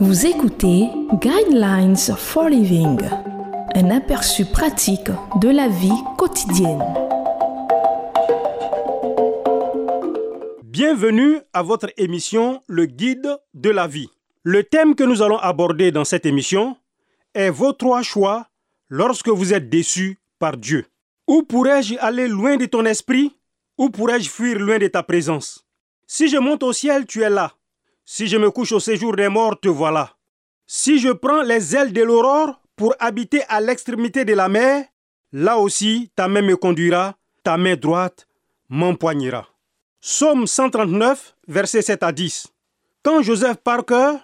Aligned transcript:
Vous 0.00 0.26
écoutez 0.26 0.88
Guidelines 1.14 1.96
for 1.96 2.48
Living, 2.48 2.98
un 3.74 3.90
aperçu 3.90 4.44
pratique 4.44 5.10
de 5.40 5.48
la 5.48 5.68
vie 5.68 5.88
quotidienne. 6.18 6.82
Bienvenue 10.64 11.38
à 11.52 11.62
votre 11.62 11.90
émission 11.96 12.62
Le 12.66 12.86
Guide 12.86 13.38
de 13.54 13.70
la 13.70 13.86
vie. 13.86 14.08
Le 14.42 14.64
thème 14.64 14.94
que 14.94 15.04
nous 15.04 15.22
allons 15.22 15.38
aborder 15.38 15.92
dans 15.92 16.04
cette 16.04 16.26
émission 16.26 16.76
est 17.34 17.50
vos 17.50 17.72
trois 17.72 18.02
choix 18.02 18.46
lorsque 18.88 19.28
vous 19.28 19.54
êtes 19.54 19.70
déçu 19.70 20.18
par 20.40 20.56
Dieu. 20.56 20.86
Où 21.28 21.44
pourrais-je 21.44 21.94
aller 22.00 22.26
loin 22.26 22.56
de 22.56 22.66
ton 22.66 22.84
esprit? 22.84 23.36
Où 23.78 23.90
pourrais-je 23.90 24.28
fuir 24.28 24.58
loin 24.58 24.78
de 24.78 24.88
ta 24.88 25.04
présence? 25.04 25.64
Si 26.08 26.28
je 26.28 26.38
monte 26.38 26.64
au 26.64 26.72
ciel, 26.72 27.06
tu 27.06 27.22
es 27.22 27.30
là. 27.30 27.52
Si 28.04 28.26
je 28.26 28.36
me 28.36 28.50
couche 28.50 28.72
au 28.72 28.80
séjour 28.80 29.14
des 29.14 29.28
morts, 29.28 29.60
te 29.60 29.68
voilà. 29.68 30.16
Si 30.66 30.98
je 30.98 31.10
prends 31.10 31.42
les 31.42 31.76
ailes 31.76 31.92
de 31.92 32.02
l'aurore 32.02 32.60
pour 32.74 32.94
habiter 32.98 33.42
à 33.48 33.60
l'extrémité 33.60 34.24
de 34.24 34.34
la 34.34 34.48
mer, 34.48 34.84
là 35.32 35.58
aussi 35.58 36.10
ta 36.16 36.26
main 36.26 36.42
me 36.42 36.56
conduira, 36.56 37.16
ta 37.44 37.56
main 37.56 37.76
droite 37.76 38.26
m'empoignera. 38.68 39.46
Psaume 40.00 40.46
139, 40.46 41.36
versets 41.46 41.82
7 41.82 42.02
à 42.02 42.10
10. 42.10 42.48
Quand 43.02 43.22
Joseph 43.22 43.58
Parker, 43.58 44.14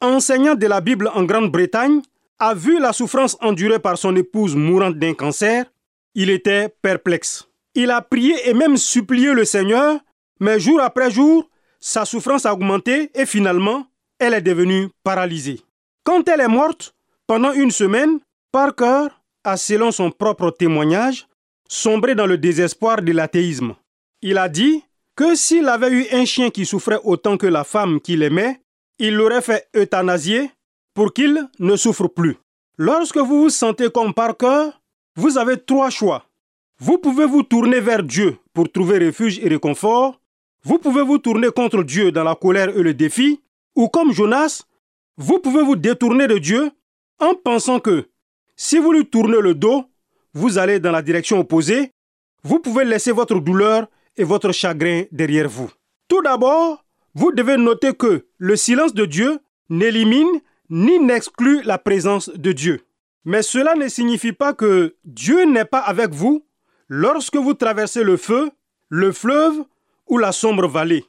enseignant 0.00 0.54
de 0.54 0.66
la 0.66 0.80
Bible 0.80 1.10
en 1.14 1.24
Grande-Bretagne, 1.24 2.00
a 2.38 2.54
vu 2.54 2.80
la 2.80 2.92
souffrance 2.92 3.36
endurée 3.40 3.78
par 3.78 3.98
son 3.98 4.14
épouse 4.16 4.56
mourante 4.56 4.98
d'un 4.98 5.14
cancer, 5.14 5.66
il 6.14 6.30
était 6.30 6.68
perplexe. 6.82 7.48
Il 7.74 7.90
a 7.90 8.00
prié 8.00 8.48
et 8.48 8.54
même 8.54 8.76
supplié 8.76 9.32
le 9.32 9.44
Seigneur, 9.44 9.98
mais 10.40 10.60
jour 10.60 10.80
après 10.80 11.10
jour, 11.10 11.48
sa 11.80 12.04
souffrance 12.04 12.46
a 12.46 12.54
augmenté 12.54 13.10
et 13.14 13.26
finalement, 13.26 13.86
elle 14.18 14.34
est 14.34 14.40
devenue 14.40 14.88
paralysée. 15.02 15.60
Quand 16.04 16.28
elle 16.28 16.40
est 16.40 16.48
morte, 16.48 16.94
pendant 17.26 17.52
une 17.52 17.70
semaine, 17.70 18.20
Parker 18.52 19.08
a, 19.42 19.56
selon 19.56 19.90
son 19.90 20.10
propre 20.10 20.50
témoignage, 20.50 21.26
sombré 21.68 22.14
dans 22.14 22.26
le 22.26 22.38
désespoir 22.38 23.02
de 23.02 23.12
l'athéisme. 23.12 23.74
Il 24.22 24.38
a 24.38 24.48
dit 24.48 24.82
que 25.16 25.34
s'il 25.34 25.68
avait 25.68 25.90
eu 25.90 26.06
un 26.12 26.24
chien 26.24 26.50
qui 26.50 26.66
souffrait 26.66 27.00
autant 27.04 27.36
que 27.36 27.46
la 27.46 27.64
femme 27.64 28.00
qu'il 28.00 28.22
aimait, 28.22 28.60
il 28.98 29.14
l'aurait 29.14 29.42
fait 29.42 29.68
euthanasier 29.74 30.50
pour 30.94 31.12
qu'il 31.12 31.48
ne 31.58 31.76
souffre 31.76 32.06
plus. 32.06 32.36
Lorsque 32.78 33.16
vous 33.16 33.42
vous 33.42 33.50
sentez 33.50 33.90
comme 33.90 34.14
Parker, 34.14 34.70
vous 35.16 35.38
avez 35.38 35.56
trois 35.56 35.90
choix. 35.90 36.24
Vous 36.78 36.98
pouvez 36.98 37.26
vous 37.26 37.42
tourner 37.42 37.80
vers 37.80 38.02
Dieu 38.02 38.36
pour 38.52 38.70
trouver 38.70 38.98
refuge 38.98 39.38
et 39.38 39.48
réconfort, 39.48 40.20
vous 40.64 40.78
pouvez 40.78 41.02
vous 41.02 41.18
tourner 41.18 41.50
contre 41.50 41.82
Dieu 41.82 42.10
dans 42.10 42.24
la 42.24 42.34
colère 42.34 42.70
et 42.70 42.82
le 42.82 42.94
défi, 42.94 43.42
ou 43.76 43.88
comme 43.88 44.12
Jonas, 44.12 44.62
vous 45.16 45.38
pouvez 45.38 45.62
vous 45.62 45.76
détourner 45.76 46.26
de 46.26 46.38
Dieu 46.38 46.70
en 47.20 47.34
pensant 47.34 47.80
que 47.80 48.08
si 48.56 48.78
vous 48.78 48.92
lui 48.92 49.06
tournez 49.06 49.40
le 49.40 49.54
dos, 49.54 49.84
vous 50.32 50.58
allez 50.58 50.80
dans 50.80 50.90
la 50.90 51.02
direction 51.02 51.38
opposée, 51.40 51.90
vous 52.42 52.58
pouvez 52.58 52.84
laisser 52.84 53.12
votre 53.12 53.38
douleur 53.38 53.86
et 54.16 54.24
votre 54.24 54.52
chagrin 54.52 55.04
derrière 55.12 55.48
vous. 55.48 55.70
Tout 56.08 56.22
d'abord, 56.22 56.84
vous 57.14 57.30
devez 57.30 57.56
noter 57.56 57.94
que 57.94 58.26
le 58.38 58.56
silence 58.56 58.94
de 58.94 59.04
Dieu 59.06 59.38
n'élimine 59.70 60.40
ni 60.70 60.98
n'exclut 60.98 61.62
la 61.62 61.78
présence 61.78 62.30
de 62.30 62.52
Dieu. 62.52 62.80
Mais 63.24 63.42
cela 63.42 63.74
ne 63.74 63.88
signifie 63.88 64.32
pas 64.32 64.52
que 64.52 64.96
Dieu 65.04 65.44
n'est 65.44 65.64
pas 65.64 65.80
avec 65.80 66.10
vous 66.10 66.46
lorsque 66.88 67.36
vous 67.36 67.54
traversez 67.54 68.02
le 68.02 68.16
feu, 68.16 68.50
le 68.88 69.12
fleuve 69.12 69.64
ou 70.08 70.18
la 70.18 70.32
sombre 70.32 70.68
vallée. 70.68 71.04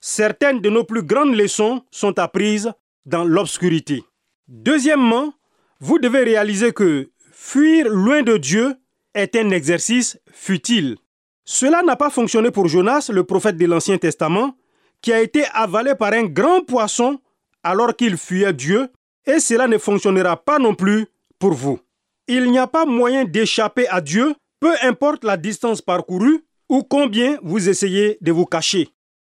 Certaines 0.00 0.60
de 0.60 0.70
nos 0.70 0.84
plus 0.84 1.02
grandes 1.02 1.34
leçons 1.34 1.82
sont 1.90 2.18
apprises 2.18 2.72
dans 3.06 3.24
l'obscurité. 3.24 4.04
Deuxièmement, 4.46 5.32
vous 5.80 5.98
devez 5.98 6.22
réaliser 6.22 6.72
que 6.72 7.10
fuir 7.32 7.88
loin 7.88 8.22
de 8.22 8.36
Dieu 8.36 8.74
est 9.14 9.34
un 9.34 9.50
exercice 9.50 10.18
futile. 10.32 10.96
Cela 11.44 11.82
n'a 11.82 11.96
pas 11.96 12.10
fonctionné 12.10 12.50
pour 12.50 12.68
Jonas, 12.68 13.10
le 13.12 13.24
prophète 13.24 13.56
de 13.56 13.66
l'Ancien 13.66 13.98
Testament, 13.98 14.54
qui 15.00 15.12
a 15.12 15.20
été 15.20 15.44
avalé 15.52 15.94
par 15.94 16.12
un 16.12 16.24
grand 16.24 16.60
poisson 16.60 17.20
alors 17.62 17.96
qu'il 17.96 18.16
fuyait 18.16 18.52
Dieu, 18.52 18.88
et 19.26 19.40
cela 19.40 19.66
ne 19.66 19.78
fonctionnera 19.78 20.36
pas 20.36 20.58
non 20.58 20.74
plus 20.74 21.06
pour 21.38 21.52
vous. 21.52 21.78
Il 22.26 22.50
n'y 22.50 22.58
a 22.58 22.66
pas 22.66 22.84
moyen 22.84 23.24
d'échapper 23.24 23.88
à 23.88 24.00
Dieu, 24.00 24.34
peu 24.60 24.74
importe 24.82 25.24
la 25.24 25.36
distance 25.36 25.80
parcourue, 25.80 26.44
ou 26.68 26.82
combien 26.82 27.38
vous 27.42 27.68
essayez 27.68 28.18
de 28.20 28.32
vous 28.32 28.44
cacher. 28.44 28.88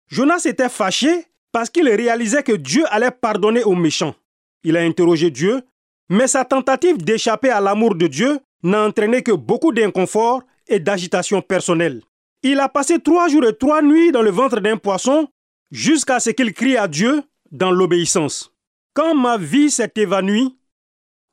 Jonas 0.08 0.44
était 0.46 0.70
fâché 0.70 1.26
parce 1.52 1.70
qu'il 1.70 1.88
réalisait 1.88 2.44
que 2.44 2.54
Dieu 2.54 2.86
allait 2.90 3.12
pardonner 3.12 3.64
aux 3.64 3.76
méchants. 3.76 4.16
Il 4.64 4.78
a 4.78 4.82
interrogé 4.82 5.30
Dieu, 5.30 5.62
mais 6.10 6.28
sa 6.28 6.46
tentative 6.46 6.98
d'échapper 6.98 7.50
à 7.50 7.62
l'amour 7.62 7.96
de 7.96 8.08
Dieu 8.08 8.40
n'a 8.64 8.84
entraîné 8.84 9.22
que 9.22 9.32
beaucoup 9.32 9.72
d'inconfort 9.72 10.42
et 10.68 10.80
d'agitation 10.80 11.42
personnelle. 11.42 12.02
Il 12.44 12.60
a 12.60 12.70
passé 12.70 13.00
trois 13.00 13.28
jours 13.30 13.46
et 13.46 13.56
trois 13.56 13.82
nuits 13.82 14.12
dans 14.12 14.22
le 14.22 14.32
ventre 14.32 14.60
d'un 14.60 14.78
poisson 14.78 15.28
jusqu'à 15.72 16.20
ce 16.20 16.30
qu'il 16.32 16.54
crie 16.54 16.78
à 16.78 16.88
Dieu 16.88 17.24
dans 17.52 17.72
l'obéissance. 17.72 18.54
Quand 18.94 19.16
ma 19.16 19.38
vie 19.38 19.70
s'est 19.70 19.92
évanouie, 19.96 20.57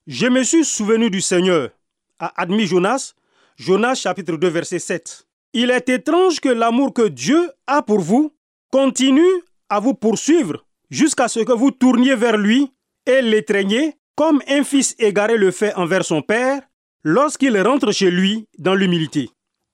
je 0.07 0.27
me 0.27 0.43
suis 0.43 0.65
souvenu 0.65 1.11
du 1.11 1.21
Seigneur, 1.21 1.71
a 2.19 2.33
admis 2.41 2.67
Jonas, 2.67 3.15
Jonas 3.57 3.95
chapitre 3.95 4.37
2 4.37 4.49
verset 4.49 4.79
7. 4.79 5.27
Il 5.55 5.71
est 5.71 5.89
étrange 5.89 6.41
que 6.41 6.49
l'amour 6.49 6.93
que 6.93 7.09
Dieu 7.09 7.51
a 7.67 7.83
pour 7.83 8.01
vous 8.01 8.33
continue 8.71 9.23
à 9.69 9.81
vous 9.81 9.95
poursuivre 9.95 10.65
jusqu'à 10.91 11.29
ce 11.29 11.41
que 11.41 11.53
vous 11.53 11.71
tourniez 11.71 12.17
vers 12.17 12.37
lui 12.37 12.73
et 13.07 13.23
l'étreignez 13.23 13.95
comme 14.17 14.43
un 14.49 14.63
fils 14.65 14.95
égaré 14.99 15.37
le 15.37 15.51
fait 15.51 15.75
envers 15.75 16.05
son 16.05 16.23
père 16.23 16.63
lorsqu'il 17.03 17.59
rentre 17.61 17.93
chez 17.93 18.11
lui 18.11 18.47
dans 18.59 18.75
l'humilité. 18.75 19.31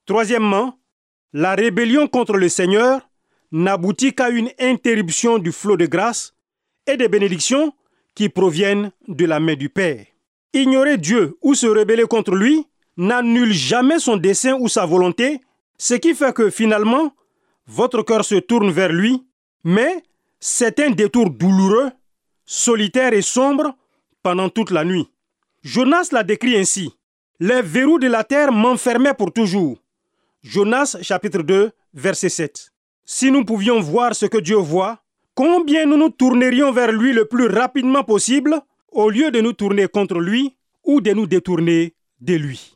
Troisièmement, 0.07 0.79
la 1.33 1.55
rébellion 1.55 2.07
contre 2.09 2.37
le 2.37 2.49
Seigneur 2.49 3.09
n'aboutit 3.53 4.15
qu'à 4.15 4.31
une 4.31 4.51
interruption 4.59 5.39
du 5.39 5.53
flot 5.53 5.77
de 5.77 5.87
grâce 5.87 6.35
et 6.87 6.97
de 6.97 7.07
bénédictions 7.07 7.73
qui 8.15 8.29
proviennent 8.29 8.93
de 9.09 9.25
la 9.25 9.41
main 9.41 9.55
du 9.55 9.69
Père. 9.69 10.07
Ignorer 10.53 10.99
Dieu 10.99 11.37
ou 11.43 11.55
se 11.55 11.66
rebeller 11.66 12.05
contre 12.05 12.34
lui 12.34 12.66
n'annule 12.97 13.53
jamais 13.53 13.99
son 13.99 14.16
dessein 14.16 14.55
ou 14.55 14.69
sa 14.69 14.84
volonté 14.84 15.41
ce 15.78 15.94
qui 15.94 16.15
fait 16.15 16.34
que 16.34 16.50
finalement, 16.50 17.15
votre 17.66 18.03
cœur 18.03 18.22
se 18.25 18.34
tourne 18.34 18.71
vers 18.71 18.93
lui, 18.93 19.25
mais 19.65 20.03
c'est 20.39 20.78
un 20.81 20.91
détour 20.91 21.31
douloureux, 21.31 21.91
solitaire 22.44 23.15
et 23.15 23.22
sombre 23.22 23.75
pendant 24.22 24.50
toute 24.50 24.71
la 24.71 24.84
nuit. 24.84 25.09
Jonas 25.62 26.09
l'a 26.12 26.22
décrit 26.22 26.59
ainsi. 26.59 26.93
Les 27.39 27.62
verrous 27.62 27.99
de 27.99 28.09
la 28.09 28.25
terre 28.25 28.53
m'enfermaient 28.53 29.15
pour 29.15 29.33
toujours. 29.33 29.78
Jonas 30.43 30.99
chapitre 31.00 31.43
2 31.43 31.71
verset 31.94 32.28
7. 32.28 32.72
Si 33.06 33.31
nous 33.31 33.44
pouvions 33.44 33.81
voir 33.81 34.15
ce 34.15 34.27
que 34.27 34.39
Dieu 34.39 34.56
voit, 34.56 35.03
combien 35.34 35.87
nous 35.87 35.97
nous 35.97 36.10
tournerions 36.10 36.72
vers 36.72 36.93
lui 36.93 37.12
le 37.12 37.25
plus 37.25 37.47
rapidement 37.47 38.05
possible 38.05 38.60
au 38.93 39.11
lieu 39.11 39.31
de 39.31 39.41
nous 39.41 39.53
tourner 39.53 39.89
contre 39.89 40.19
lui 40.19 40.56
ou 40.84 41.01
de 41.01 41.12
nous 41.12 41.27
détourner 41.27 41.95
de 42.21 42.34
lui. 42.34 42.75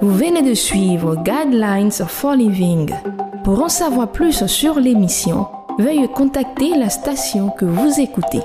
Vous 0.00 0.14
venez 0.14 0.42
de 0.42 0.54
suivre 0.54 1.16
Guidelines 1.16 1.92
for 1.92 2.34
Living. 2.34 2.92
Pour 3.44 3.62
en 3.62 3.68
savoir 3.68 4.10
plus 4.10 4.46
sur 4.46 4.80
l'émission, 4.80 5.46
veuillez 5.78 6.08
contacter 6.08 6.70
la 6.76 6.90
station 6.90 7.50
que 7.50 7.64
vous 7.64 8.00
écoutez. 8.00 8.40